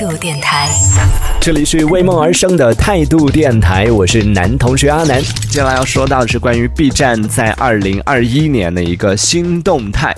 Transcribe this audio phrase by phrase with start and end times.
[0.00, 0.66] 度电台。
[1.42, 5.20] 这里是为梦而生的态度电台，我是男同学阿南。
[5.50, 10.14] 接下来要说到的是关于 B 站在二零二一年的一个新动态。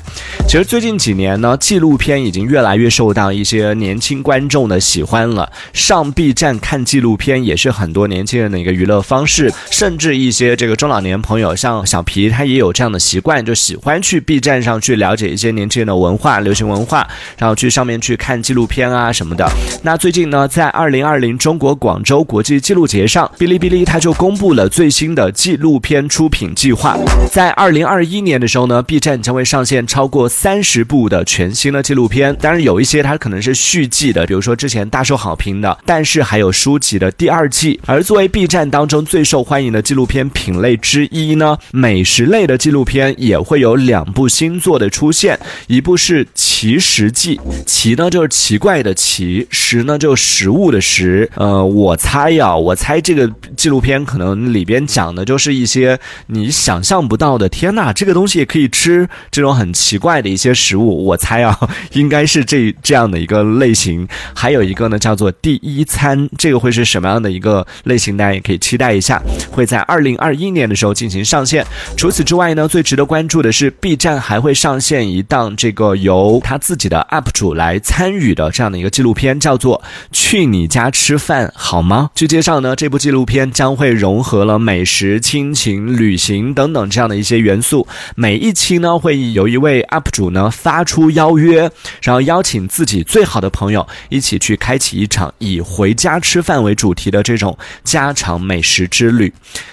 [0.47, 5.51] 其实最近几年呢，纪录片已经越来越受到一些年轻观众的喜欢了。
[5.73, 17.09] 上 B 站看纪录片也是很多年轻人的一个娱乐方式，甚至一些这个中老年朋友，像小皮他也有这样的习惯，就喜欢去 B 站上去了解一些年轻人的文化、流行文化，
[17.39, 19.49] 然后去上面去看纪录片啊什么的。
[19.85, 26.97] 那最近呢，在二零二零中国广州国际纪录节上，哔哩哔哩它就公布了最新的纪录片出品计划。
[27.33, 37.81] 在二零二一年的时候呢，B 站将会上线超过三十部的全新的纪录片，当然有一些它可能是续季的，比如说之前大受好评的，但是还有书籍的第二季。
[37.87, 51.31] 而作为 B 站当中最受欢迎的纪录片品类之一呢，美食类的纪录片也会有两部新作的出现，一部是《奇食记》，奇呢就是奇怪的奇，食呢就食物的食。
[51.37, 61.05] 呃，我猜呀，我猜这个纪录片可能里边讲的就是一些你想象不到的，天呐，这个东西也可以吃，这种很奇怪的一些食物。
[61.07, 61.57] 我猜啊，
[61.95, 64.07] 应该是这这样的一个类型。
[64.35, 68.17] 还有一个呢，叫做第一餐，这个会是什么样的一个类型？
[68.17, 71.65] 大家也可以期待一下，会在二零二一年的时候进行上线。
[71.97, 82.09] 除此之外呢，最值得关注的是，B 站还会上线一档这个由他自己的 UP 主来参与的这样的一个纪录片，叫叫做《去你家吃饭好吗》。
[82.19, 87.87] 据介绍呢，这部纪录片将会融合了美食、亲情、旅行等等这样的一些元素。
[88.15, 99.31] 每一期呢，会有一位 UP 主呢发出邀约，然后邀请自己最好的朋友一起去开启一场以回家吃饭为主题的这种家常美食之旅。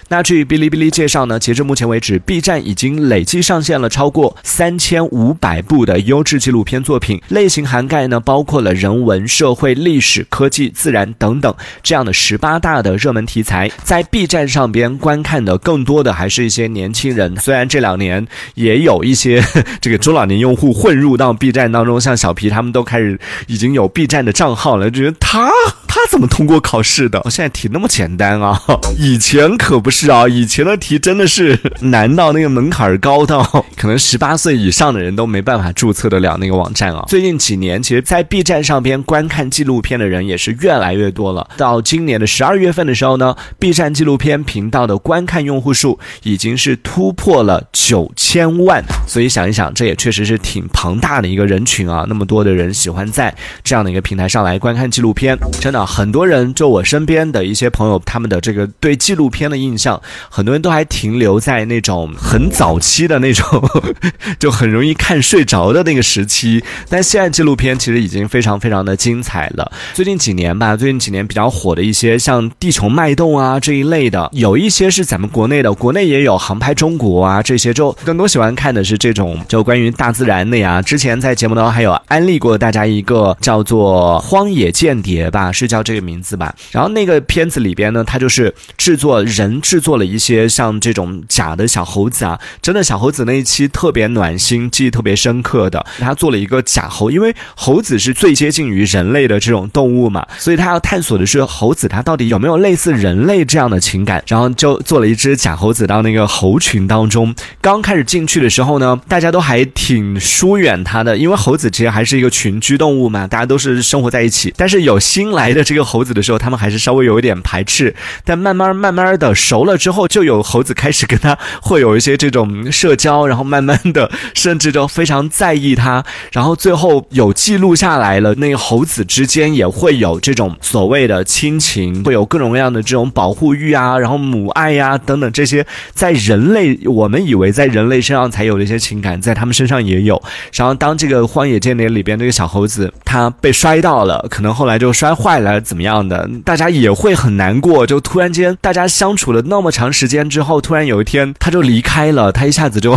[0.10, 11.54] 那据哔哩哔哩介绍呢，截至目前为止，B 站已经累计上线了超过三千五百部的优质纪录片作品，类型涵盖呢包括了人文、社会、历史、科技、自然等等
[11.84, 13.70] 这样的十八大的热门题材。
[13.84, 19.44] 在 B 站上边观看的更多的还是一些年轻人，虽然这两年也有一些
[19.82, 25.50] 这个中老年用户混入到 B 站当中，像小皮他们都开始已经有 B 站的账号了，就觉得他
[25.88, 27.22] 他怎么通过考试的？
[27.30, 28.60] 现在题那么简单啊，
[28.98, 33.44] 以前可不是啊，以前的题真的是难到那个门槛高到
[33.76, 37.06] 可能十八岁以上的人都没办法注册得了那个网站啊。
[37.08, 41.46] 最近几年，其实，在 B 站上边观看纪录片的人也是越来越多了。
[41.58, 48.82] 到今年的十二月份的时候呢，B 站纪录片频道的观看用户数已经是突破了九千万。
[49.06, 63.70] 所以想一想，这也确实是挺庞大的一个人群啊，那么多的人喜欢在这样的一个平台上来观看纪录片，真的很多人，就我身边的一些朋友，他们的这个对纪录片的印象，很多人都还停留在那种很早期的那种，
[64.40, 66.64] 就很容易看睡着的那个时期。
[66.88, 69.72] 但现在纪录片其实已经非常非常的精彩了。
[69.94, 80.82] 最近几年吧，最近几年比较火的一些，像《地球脉动》啊这一类的，有一些是咱们国内的，国内也有《航拍中国》啊这些，就更多喜欢看的是这种就关于大自然的呀。
[80.82, 86.54] 之前在节目当中还有安利过大家一个叫做《荒野间谍》吧，是叫这个名字吧。
[86.72, 95.86] 然后那个片子里边呢，它就是制作人制作了一些像这种假的小猴子啊，真的小猴子那一期特别暖心，记忆特别深刻的。
[96.00, 104.22] 他做了一个假猴，因为猴子是最接近于人类的这种动物嘛，所以他要探索的是猴子它到底有没有类似人类这样的情感。
[104.28, 107.34] 然后就做了一只假猴子到那个猴群当中。
[107.62, 114.54] 刚开始进去的时候呢，大家都还挺疏远它的，因为猴子其实还是一个群居动物嘛，大家都是生活在一起。
[114.58, 117.96] 但是有新来的这个猴子的时候，他们还是稍微有一点排斥。
[118.26, 128.34] 但慢慢慢慢的熟了之后，就有猴子开始跟他会有一些这种社交，然后慢慢的甚至就非常在意他，然后最后有记录下来了。
[128.36, 140.24] 那个猴子之之间也会有这种所谓的亲情，会有各种各样的这种保护欲啊，然后母爱呀等等这些，在人类我们以为在人类身上才有的一些情感，在他们身上也有。
[140.54, 147.86] 然后当这个荒野间谍里边那个小猴子他被摔到了，可能后来就摔坏了怎么样的，大家也会很难过。
[147.86, 152.96] 就突然间大家相处了那么长时间之后，突然有一天他就离开了，他一下子就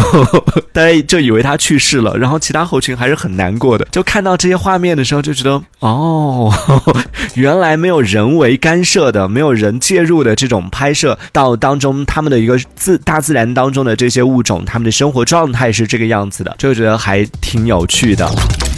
[0.73, 2.17] 大家就以为他去世了。
[2.17, 3.85] 然后其他猴群还是很难过的。
[3.91, 6.53] 就看到这些画面的时候，就觉得哦哦，
[7.35, 18.29] 原来没有人为干涉的，没有人介入的这种拍摄到当中，他们的一个自大自然当中的这些物种，他们的生活状态是这个样子的，就觉得还挺有趣的。